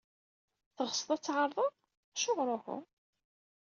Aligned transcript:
Teɣsed 0.75 1.09
ad 1.15 1.21
tɛerḍed? 1.21 1.73
Acuɣer 2.15 2.47
uhu? 2.55 2.77